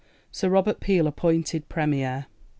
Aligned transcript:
Sir 0.31 0.49
Robert 0.49 0.79
Peel 0.79 1.05
appointed 1.05 1.69
Premier. 1.69 2.25